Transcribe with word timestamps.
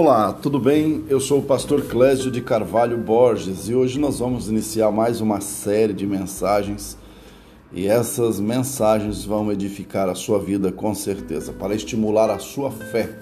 Olá, 0.00 0.32
tudo 0.32 0.60
bem? 0.60 1.04
Eu 1.08 1.18
sou 1.18 1.40
o 1.40 1.42
pastor 1.42 1.82
Clésio 1.82 2.30
de 2.30 2.40
Carvalho 2.40 2.96
Borges 2.96 3.68
e 3.68 3.74
hoje 3.74 3.98
nós 3.98 4.20
vamos 4.20 4.48
iniciar 4.48 4.92
mais 4.92 5.20
uma 5.20 5.40
série 5.40 5.92
de 5.92 6.06
mensagens 6.06 6.96
e 7.72 7.88
essas 7.88 8.38
mensagens 8.38 9.24
vão 9.24 9.50
edificar 9.50 10.08
a 10.08 10.14
sua 10.14 10.38
vida 10.38 10.70
com 10.70 10.94
certeza, 10.94 11.52
para 11.52 11.74
estimular 11.74 12.30
a 12.30 12.38
sua 12.38 12.70
fé. 12.70 13.12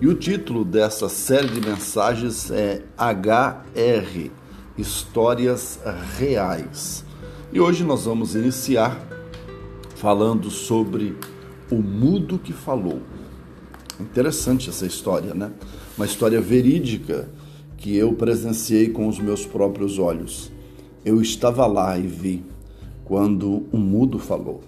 E 0.00 0.08
o 0.08 0.14
título 0.16 0.64
dessa 0.64 1.08
série 1.08 1.46
de 1.46 1.60
mensagens 1.60 2.50
é 2.50 2.82
HR 2.98 4.32
Histórias 4.76 5.78
Reais. 6.18 7.04
E 7.52 7.60
hoje 7.60 7.84
nós 7.84 8.04
vamos 8.06 8.34
iniciar 8.34 9.00
falando 9.94 10.50
sobre 10.50 11.16
o 11.70 11.76
mudo 11.76 12.36
que 12.36 12.52
falou. 12.52 13.00
Interessante 14.00 14.70
essa 14.70 14.86
história, 14.86 15.34
né? 15.34 15.50
Uma 15.96 16.06
história 16.06 16.40
verídica 16.40 17.28
que 17.76 17.96
eu 17.96 18.12
presenciei 18.14 18.88
com 18.88 19.06
os 19.06 19.18
meus 19.18 19.44
próprios 19.44 19.98
olhos. 19.98 20.50
Eu 21.04 21.20
estava 21.20 21.66
lá 21.66 21.98
e 21.98 22.06
vi 22.06 22.44
quando 23.04 23.66
um 23.72 23.78
mudo 23.78 24.18
falou. 24.18 24.62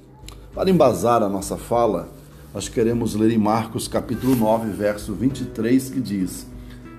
Para 0.55 0.71
embasar 0.71 1.23
a 1.23 1.29
nossa 1.29 1.57
fala, 1.57 2.09
nós 2.53 2.69
queremos 2.69 3.15
ler 3.15 3.31
em 3.31 3.39
Marcos 3.39 3.89
capítulo 3.89 4.37
9, 4.37 4.71
verso 4.71 5.15
23, 5.15 5.91
que 5.91 6.01
diz: 6.01 6.47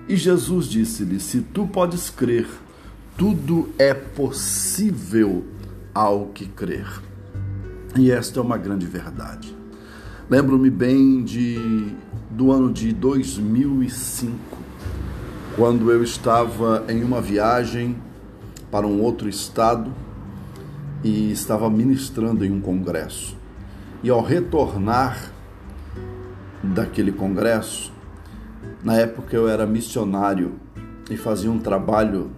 E 0.08 0.16
Jesus 0.16 0.66
disse-lhe: 0.66 1.20
Se 1.20 1.40
tu 1.40 1.66
podes 1.66 2.10
crer, 2.10 2.48
tudo 3.16 3.68
é 3.78 3.94
possível 3.94 5.44
ao 5.94 6.26
que 6.26 6.46
crer. 6.46 6.86
E 7.96 8.10
esta 8.10 8.40
é 8.40 8.42
uma 8.42 8.58
grande 8.58 8.86
verdade. 8.86 9.54
Lembro-me 10.28 10.70
bem 10.70 11.22
de, 11.22 11.92
do 12.30 12.50
ano 12.50 12.72
de 12.72 12.94
2005, 12.94 14.32
quando 15.54 15.92
eu 15.92 16.02
estava 16.02 16.82
em 16.88 17.04
uma 17.04 17.20
viagem 17.20 17.94
para 18.70 18.86
um 18.86 19.02
outro 19.02 19.28
estado 19.28 19.92
e 21.04 21.30
estava 21.30 21.68
ministrando 21.68 22.42
em 22.42 22.50
um 22.50 22.58
congresso. 22.58 23.36
E 24.02 24.08
ao 24.08 24.22
retornar 24.22 25.30
daquele 26.62 27.12
congresso, 27.12 27.92
na 28.82 28.96
época 28.96 29.36
eu 29.36 29.46
era 29.46 29.66
missionário 29.66 30.54
e 31.10 31.18
fazia 31.18 31.50
um 31.50 31.58
trabalho 31.58 32.30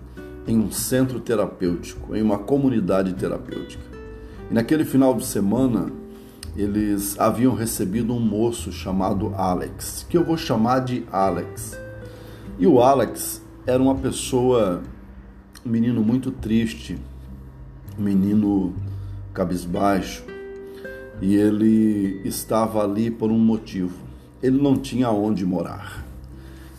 em 0.45 0.59
um 0.59 0.73
centro 0.73 1.21
terapêutico, 1.21 2.17
em 2.17 2.23
uma 2.23 2.39
comunidade 2.39 3.15
terapêutica. 3.15 3.85
E 4.51 4.55
naquele 4.55 4.85
final 4.85 5.15
de 5.15 5.25
semana, 5.25 5.93
eles 6.57 7.19
haviam 7.19 7.55
recebido 7.55 8.15
um 8.15 8.21
moço 8.21 8.73
chamado 8.73 9.35
Alex, 9.35 10.07
que 10.09 10.17
eu 10.17 10.25
vou 10.25 10.37
chamar 10.37 10.81
de 10.81 11.05
Alex. 11.13 11.79
E 12.59 12.67
o 12.67 12.81
Alex 12.81 13.43
era 13.67 13.83
uma 13.83 13.95
pessoa, 13.95 14.83
um 15.65 15.69
menino 15.69 16.03
muito 16.03 16.31
triste, 16.31 16.99
um 17.99 18.03
menino 18.03 18.75
cabisbaixo, 19.35 20.25
e 21.21 21.35
ele 21.35 22.23
estava 22.25 22.83
ali 22.83 23.11
por 23.11 23.31
um 23.31 23.39
motivo. 23.39 23.95
Ele 24.43 24.61
não 24.61 24.77
tinha 24.77 25.11
onde 25.11 25.45
morar. 25.45 26.05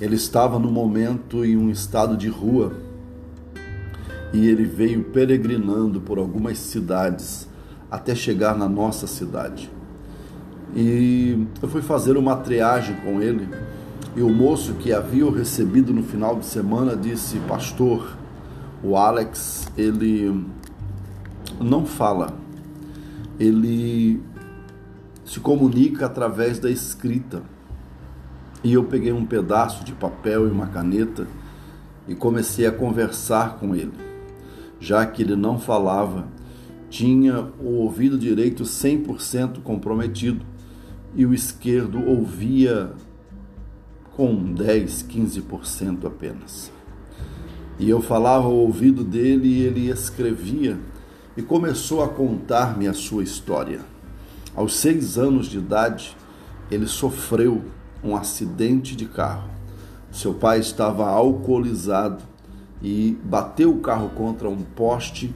Ele 0.02 0.16
estava 0.16 0.58
no 0.58 0.72
momento 0.72 1.46
em 1.46 1.56
um 1.56 1.70
estado 1.70 2.18
de 2.18 2.28
rua 2.28 2.74
e 4.34 4.48
ele 4.48 4.64
veio 4.64 5.06
peregrinando 5.06 6.00
por 6.02 6.18
algumas 6.18 6.58
cidades 6.58 7.48
até 7.90 8.14
chegar 8.14 8.56
na 8.58 8.68
nossa 8.68 9.08
cidade. 9.08 9.70
E 10.76 11.48
eu 11.62 11.68
fui 11.70 11.82
fazer 11.82 12.18
uma 12.18 12.36
triagem 12.36 12.96
com 12.98 13.22
ele. 13.22 13.48
E 14.16 14.22
o 14.22 14.30
moço 14.30 14.74
que 14.76 14.92
havia 14.92 15.30
recebido 15.32 15.94
no 15.94 16.04
final 16.04 16.36
de 16.38 16.46
semana 16.46 16.96
disse: 16.96 17.40
Pastor, 17.48 18.18
o 18.84 18.96
Alex, 18.96 19.72
ele 19.78 20.46
não 21.60 21.86
fala, 21.86 22.34
ele 23.40 24.22
se 25.26 25.40
comunica 25.40 26.06
através 26.06 26.60
da 26.60 26.70
escrita. 26.70 27.42
E 28.64 28.74
eu 28.74 28.84
peguei 28.84 29.12
um 29.12 29.26
pedaço 29.26 29.84
de 29.84 29.94
papel 29.94 30.48
e 30.48 30.52
uma 30.52 30.68
caneta 30.68 31.28
e 32.08 32.16
comecei 32.16 32.66
a 32.66 32.72
conversar 32.72 33.58
com 33.58 33.76
ele. 33.76 33.94
Já 34.80 35.06
que 35.06 35.22
ele 35.22 35.36
não 35.36 35.60
falava, 35.60 36.26
tinha 36.90 37.52
o 37.60 37.82
ouvido 37.82 38.18
direito 38.18 38.64
100% 38.64 39.62
comprometido 39.62 40.46
e 41.16 41.26
o 41.26 41.34
esquerdo 41.34 42.04
ouvia 42.06 42.92
com 44.16 44.54
10, 44.54 45.04
15% 45.04 46.06
apenas. 46.06 46.72
E 47.80 47.90
eu 47.90 48.02
falava 48.02 48.48
ao 48.48 48.56
ouvido 48.56 49.04
dele 49.04 49.48
e 49.48 49.62
ele 49.62 49.90
escrevia 49.90 50.80
e 51.36 51.42
começou 51.44 52.04
a 52.04 52.10
contar-me 52.10 52.88
a 52.88 52.94
sua 52.94 53.24
história. 53.24 53.82
Aos 54.56 54.76
seis 54.78 55.20
anos 55.20 55.46
de 55.46 55.60
idade, 55.60 56.18
ele 56.72 56.88
sofreu 56.88 57.62
um 58.04 58.16
acidente 58.16 58.96
de 58.96 59.06
carro. 59.06 59.50
Seu 60.12 60.34
pai 60.34 60.60
estava 60.60 61.08
alcoolizado 61.08 62.24
e 62.82 63.18
bateu 63.24 63.72
o 63.72 63.80
carro 63.80 64.10
contra 64.10 64.50
um 64.50 64.58
poste 64.58 65.34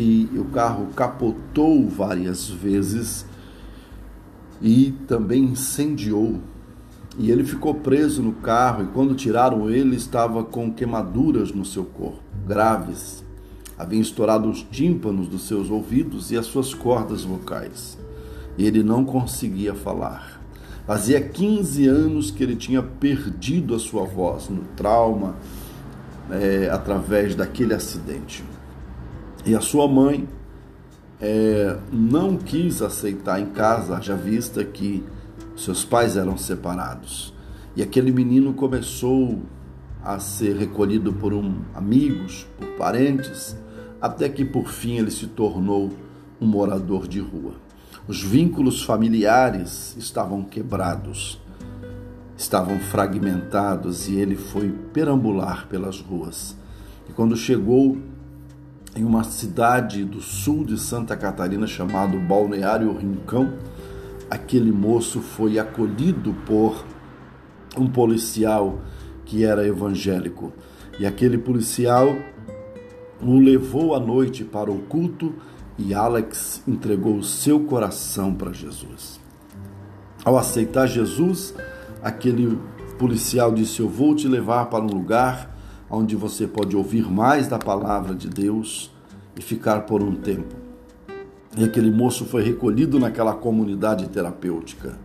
e 0.00 0.38
o 0.38 0.46
carro 0.46 0.88
capotou 0.96 1.86
várias 1.88 2.48
vezes 2.48 3.26
e 4.62 4.92
também 5.06 5.44
incendiou. 5.44 6.40
E 7.18 7.30
ele 7.30 7.44
ficou 7.44 7.74
preso 7.74 8.22
no 8.22 8.32
carro 8.32 8.84
e 8.84 8.86
quando 8.86 9.14
tiraram 9.14 9.68
ele 9.68 9.96
estava 9.96 10.42
com 10.42 10.72
queimaduras 10.72 11.52
no 11.52 11.64
seu 11.64 11.84
corpo, 11.84 12.22
graves. 12.46 13.22
Havia 13.76 14.00
estourado 14.00 14.48
os 14.48 14.62
tímpanos 14.62 15.28
dos 15.28 15.46
seus 15.46 15.70
ouvidos 15.70 16.30
e 16.30 16.36
as 16.36 16.46
suas 16.46 16.72
cordas 16.72 17.22
vocais. 17.22 17.98
Ele 18.58 18.82
não 18.82 19.04
conseguia 19.04 19.74
falar. 19.74 20.40
Fazia 20.86 21.20
15 21.20 21.86
anos 21.86 22.30
que 22.30 22.42
ele 22.42 22.56
tinha 22.56 22.82
perdido 22.82 23.74
a 23.74 23.78
sua 23.78 24.04
voz 24.04 24.48
no 24.48 24.62
trauma, 24.76 25.36
é, 26.30 26.68
através 26.70 27.34
daquele 27.34 27.74
acidente. 27.74 28.44
E 29.44 29.54
a 29.54 29.60
sua 29.60 29.88
mãe 29.88 30.28
é, 31.20 31.78
não 31.92 32.36
quis 32.36 32.82
aceitar 32.82 33.40
em 33.40 33.46
casa, 33.46 34.00
já 34.00 34.14
vista 34.14 34.64
que 34.64 35.02
seus 35.56 35.84
pais 35.84 36.16
eram 36.16 36.36
separados. 36.36 37.34
E 37.74 37.82
aquele 37.82 38.12
menino 38.12 38.52
começou 38.52 39.40
a 40.02 40.18
ser 40.18 40.56
recolhido 40.56 41.12
por 41.12 41.32
um, 41.32 41.60
amigos, 41.74 42.46
por 42.58 42.68
parentes, 42.76 43.56
até 44.00 44.28
que 44.28 44.44
por 44.44 44.68
fim 44.68 44.98
ele 44.98 45.10
se 45.10 45.26
tornou 45.26 45.90
um 46.40 46.46
morador 46.46 47.06
de 47.06 47.20
rua. 47.20 47.54
Os 48.08 48.22
vínculos 48.22 48.82
familiares 48.82 49.94
estavam 49.98 50.42
quebrados, 50.42 51.38
estavam 52.36 52.78
fragmentados 52.78 54.08
e 54.08 54.16
ele 54.16 54.36
foi 54.36 54.70
perambular 54.92 55.66
pelas 55.68 56.00
ruas. 56.00 56.56
E 57.08 57.12
quando 57.12 57.36
chegou 57.36 57.98
em 58.94 59.04
uma 59.04 59.24
cidade 59.24 60.04
do 60.04 60.20
sul 60.20 60.64
de 60.64 60.78
Santa 60.78 61.16
Catarina 61.16 61.66
chamado 61.66 62.18
Balneário 62.18 62.92
Rincão, 62.96 63.52
aquele 64.28 64.72
moço 64.72 65.20
foi 65.20 65.58
acolhido 65.58 66.34
por 66.44 66.84
um 67.76 67.86
policial 67.86 68.80
que 69.24 69.44
era 69.44 69.66
evangélico. 69.66 70.52
E 70.98 71.06
aquele 71.06 71.38
policial 71.38 72.08
o 73.22 73.38
levou 73.38 73.94
à 73.94 74.00
noite 74.00 74.44
para 74.44 74.70
o 74.70 74.80
culto 74.80 75.34
e 75.78 75.94
Alex 75.94 76.62
entregou 76.66 77.16
o 77.16 77.22
seu 77.22 77.60
coração 77.60 78.34
para 78.34 78.52
Jesus. 78.52 79.20
Ao 80.24 80.36
aceitar 80.36 80.86
Jesus, 80.86 81.54
aquele 82.02 82.58
policial 82.98 83.52
disse: 83.52 83.80
Eu 83.80 83.88
vou 83.88 84.14
te 84.14 84.28
levar 84.28 84.66
para 84.66 84.84
um 84.84 84.88
lugar 84.88 85.49
onde 85.90 86.14
você 86.14 86.46
pode 86.46 86.76
ouvir 86.76 87.10
mais 87.10 87.48
da 87.48 87.58
palavra 87.58 88.14
de 88.14 88.28
Deus 88.28 88.90
e 89.36 89.42
ficar 89.42 89.80
por 89.82 90.02
um 90.02 90.14
tempo. 90.14 90.54
E 91.56 91.64
aquele 91.64 91.90
moço 91.90 92.24
foi 92.24 92.44
recolhido 92.44 93.00
naquela 93.00 93.34
comunidade 93.34 94.08
terapêutica. 94.08 94.96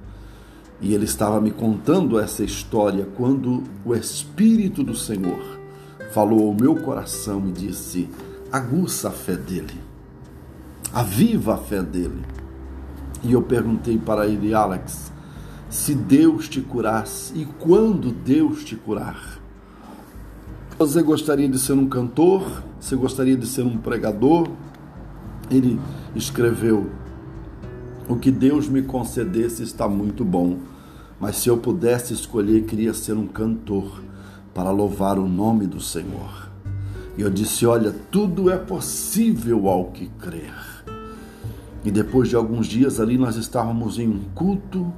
E 0.79 0.93
ele 0.93 1.05
estava 1.05 1.41
me 1.41 1.51
contando 1.51 2.19
essa 2.19 2.43
história 2.43 3.07
quando 3.15 3.63
o 3.83 3.95
Espírito 3.95 4.83
do 4.83 4.93
Senhor 4.93 5.59
falou 6.11 6.47
ao 6.47 6.53
meu 6.53 6.75
coração 6.75 7.43
e 7.47 7.51
disse: 7.51 8.07
aguça 8.51 9.07
a 9.07 9.11
fé 9.11 9.35
dele, 9.35 9.73
aviva 10.93 11.55
a 11.55 11.57
fé 11.57 11.81
dele. 11.81 12.21
E 13.23 13.31
eu 13.31 13.41
perguntei 13.41 13.97
para 13.97 14.27
ele, 14.27 14.53
Alex, 14.53 15.11
se 15.69 15.95
Deus 15.95 16.47
te 16.47 16.61
curasse 16.61 17.33
e 17.35 17.45
quando 17.45 18.11
Deus 18.11 18.63
te 18.63 18.75
curar, 18.75 19.39
você 20.77 21.01
gostaria 21.01 21.47
de 21.47 21.57
ser 21.57 21.73
um 21.73 21.87
cantor? 21.87 22.63
Você 22.79 22.95
gostaria 22.95 23.37
de 23.37 23.47
ser 23.47 23.63
um 23.63 23.77
pregador? 23.77 24.47
Ele 25.49 25.79
escreveu: 26.13 26.89
O 28.09 28.17
que 28.17 28.29
Deus 28.29 28.67
me 28.67 28.81
concedesse 28.81 29.63
está 29.63 29.87
muito 29.87 30.25
bom, 30.25 30.57
mas 31.19 31.37
se 31.37 31.47
eu 31.47 31.57
pudesse 31.57 32.13
escolher, 32.13 32.65
queria 32.65 32.93
ser 32.93 33.13
um 33.13 33.25
cantor 33.25 34.03
para 34.53 34.69
louvar 34.69 35.17
o 35.17 35.27
nome 35.27 35.65
do 35.65 35.79
Senhor. 35.79 36.49
E 37.17 37.21
eu 37.21 37.29
disse: 37.29 37.65
Olha, 37.65 37.95
tudo 38.11 38.51
é 38.51 38.57
possível 38.57 39.69
ao 39.69 39.85
que 39.85 40.07
crer. 40.19 40.53
E 41.85 41.91
depois 41.91 42.27
de 42.27 42.35
alguns 42.35 42.67
dias 42.67 42.99
ali, 42.99 43.17
nós 43.17 43.37
estávamos 43.37 43.97
em 43.97 44.09
um 44.09 44.21
culto, 44.33 44.91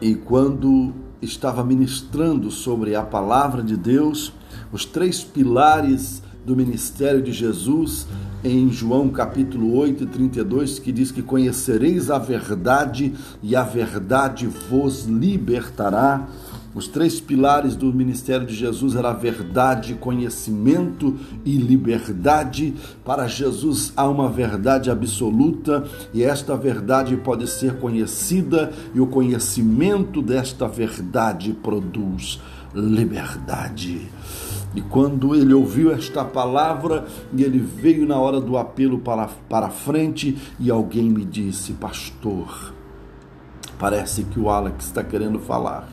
e 0.00 0.14
quando 0.14 0.94
estava 1.20 1.62
ministrando 1.62 2.50
sobre 2.50 2.94
a 2.94 3.02
palavra 3.02 3.62
de 3.62 3.76
Deus, 3.76 4.32
os 4.72 4.84
três 4.84 5.24
pilares 5.24 6.22
do 6.44 6.56
ministério 6.56 7.22
de 7.22 7.32
Jesus, 7.32 8.06
em 8.42 8.70
João 8.70 9.08
capítulo 9.08 9.76
8 9.76 10.04
e 10.04 10.06
32, 10.06 10.78
que 10.78 10.90
diz 10.90 11.10
que 11.10 11.22
conhecereis 11.22 12.10
a 12.10 12.18
verdade 12.18 13.12
e 13.42 13.54
a 13.54 13.62
verdade 13.62 14.46
vos 14.46 15.04
libertará. 15.04 16.26
Os 16.72 16.86
três 16.86 17.20
pilares 17.20 17.74
do 17.74 17.92
ministério 17.92 18.46
de 18.46 18.54
Jesus 18.54 18.94
era 18.94 19.12
verdade, 19.12 19.94
conhecimento 19.94 21.16
e 21.44 21.56
liberdade. 21.56 22.74
Para 23.04 23.26
Jesus 23.26 23.92
há 23.96 24.08
uma 24.08 24.28
verdade 24.28 24.88
absoluta 24.88 25.84
e 26.14 26.22
esta 26.22 26.56
verdade 26.56 27.16
pode 27.16 27.48
ser 27.48 27.74
conhecida 27.78 28.72
e 28.94 29.00
o 29.00 29.06
conhecimento 29.06 30.22
desta 30.22 30.68
verdade 30.68 31.52
produz 31.52 32.40
liberdade. 32.72 34.08
E 34.74 34.80
quando 34.80 35.34
ele 35.34 35.52
ouviu 35.52 35.92
esta 35.92 36.24
palavra, 36.24 37.06
ele 37.36 37.58
veio 37.58 38.06
na 38.06 38.16
hora 38.18 38.40
do 38.40 38.56
apelo 38.56 38.98
para, 38.98 39.28
para 39.48 39.68
frente 39.68 40.38
e 40.60 40.70
alguém 40.70 41.10
me 41.10 41.24
disse: 41.24 41.72
Pastor, 41.72 42.72
parece 43.78 44.24
que 44.24 44.38
o 44.38 44.48
Alex 44.48 44.86
está 44.86 45.02
querendo 45.02 45.40
falar. 45.40 45.88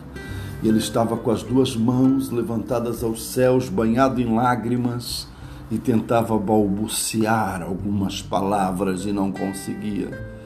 E 0.61 0.67
ele 0.67 0.77
estava 0.77 1.17
com 1.17 1.31
as 1.31 1.43
duas 1.43 1.75
mãos 1.75 2.29
levantadas 2.29 3.03
aos 3.03 3.23
céus, 3.23 3.69
banhado 3.69 4.21
em 4.21 4.35
lágrimas, 4.35 5.27
e 5.71 5.77
tentava 5.77 6.37
balbuciar 6.37 7.61
algumas 7.61 8.21
palavras 8.21 9.05
e 9.05 9.11
não 9.11 9.31
conseguia. 9.31 10.37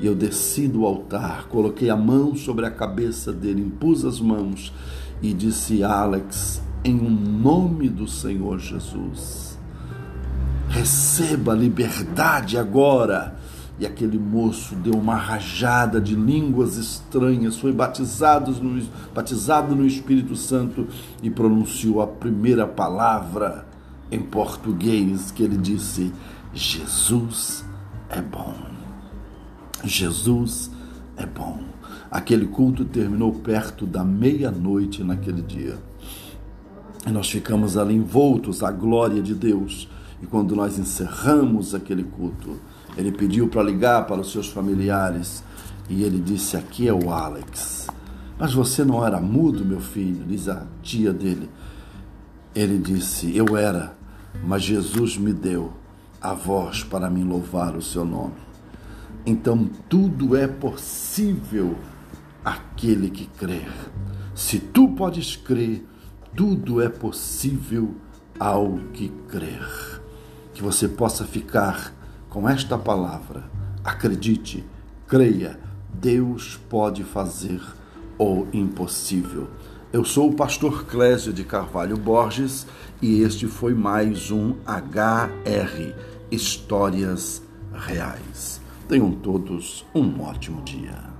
E 0.00 0.06
eu 0.06 0.14
desci 0.14 0.66
do 0.66 0.84
altar, 0.84 1.46
coloquei 1.48 1.88
a 1.88 1.96
mão 1.96 2.34
sobre 2.34 2.66
a 2.66 2.70
cabeça 2.70 3.32
dele, 3.32 3.62
impus 3.62 4.04
as 4.04 4.20
mãos 4.20 4.72
e 5.22 5.32
disse: 5.32 5.82
Alex, 5.84 6.62
em 6.84 6.94
nome 6.96 7.88
do 7.88 8.08
Senhor 8.08 8.58
Jesus, 8.58 9.58
receba 10.68 11.54
liberdade 11.54 12.58
agora 12.58 13.36
e 13.78 13.86
aquele 13.86 14.18
moço 14.18 14.74
deu 14.76 14.94
uma 14.94 15.14
rajada 15.14 16.00
de 16.00 16.14
línguas 16.14 16.76
estranhas, 16.76 17.56
foi 17.56 17.72
batizado 17.72 18.52
no, 18.52 18.82
batizado 19.14 19.74
no 19.74 19.86
Espírito 19.86 20.36
Santo 20.36 20.86
e 21.22 21.30
pronunciou 21.30 22.02
a 22.02 22.06
primeira 22.06 22.66
palavra 22.66 23.66
em 24.10 24.20
português 24.20 25.30
que 25.30 25.42
ele 25.42 25.56
disse: 25.56 26.12
Jesus 26.52 27.64
é 28.08 28.20
bom. 28.20 28.54
Jesus 29.84 30.70
é 31.16 31.26
bom. 31.26 31.60
Aquele 32.10 32.46
culto 32.46 32.84
terminou 32.84 33.32
perto 33.32 33.86
da 33.86 34.04
meia-noite 34.04 35.02
naquele 35.02 35.42
dia. 35.42 35.78
Nós 37.10 37.30
ficamos 37.30 37.76
ali 37.76 37.94
envoltos 37.94 38.62
à 38.62 38.70
glória 38.70 39.20
de 39.20 39.34
Deus. 39.34 39.88
E 40.22 40.26
quando 40.26 40.54
nós 40.54 40.78
encerramos 40.78 41.74
aquele 41.74 42.04
culto, 42.04 42.60
ele 42.96 43.10
pediu 43.10 43.48
para 43.48 43.62
ligar 43.62 44.06
para 44.06 44.20
os 44.20 44.30
seus 44.30 44.48
familiares 44.48 45.42
e 45.88 46.04
ele 46.04 46.20
disse: 46.20 46.56
Aqui 46.56 46.86
é 46.86 46.92
o 46.92 47.10
Alex. 47.10 47.88
Mas 48.38 48.54
você 48.54 48.84
não 48.84 49.04
era 49.04 49.20
mudo, 49.20 49.64
meu 49.64 49.80
filho? 49.80 50.24
Diz 50.24 50.48
a 50.48 50.64
tia 50.82 51.12
dele. 51.12 51.50
Ele 52.54 52.78
disse: 52.78 53.36
Eu 53.36 53.56
era, 53.56 53.96
mas 54.44 54.62
Jesus 54.62 55.16
me 55.16 55.32
deu 55.32 55.72
a 56.20 56.34
voz 56.34 56.84
para 56.84 57.10
me 57.10 57.24
louvar 57.24 57.76
o 57.76 57.82
seu 57.82 58.04
nome. 58.04 58.34
Então 59.26 59.68
tudo 59.88 60.36
é 60.36 60.46
possível 60.46 61.76
aquele 62.44 63.10
que 63.10 63.26
crer. 63.26 63.68
Se 64.34 64.58
tu 64.58 64.88
podes 64.88 65.36
crer, 65.36 65.84
tudo 66.34 66.80
é 66.80 66.88
possível 66.88 67.94
ao 68.38 68.78
que 68.92 69.08
crer. 69.28 70.00
Que 70.54 70.62
você 70.62 70.88
possa 70.88 71.24
ficar 71.24 71.94
com 72.28 72.48
esta 72.48 72.78
palavra. 72.78 73.44
Acredite, 73.84 74.64
creia, 75.06 75.58
Deus 75.92 76.58
pode 76.68 77.04
fazer 77.04 77.60
o 78.18 78.46
impossível. 78.52 79.48
Eu 79.92 80.04
sou 80.04 80.30
o 80.30 80.34
pastor 80.34 80.86
Clésio 80.86 81.32
de 81.32 81.44
Carvalho 81.44 81.98
Borges 81.98 82.66
e 83.00 83.20
este 83.20 83.46
foi 83.46 83.74
mais 83.74 84.30
um 84.30 84.52
HR 84.66 85.94
Histórias 86.30 87.42
Reais. 87.74 88.60
Tenham 88.88 89.12
todos 89.12 89.84
um 89.94 90.22
ótimo 90.22 90.62
dia. 90.62 91.11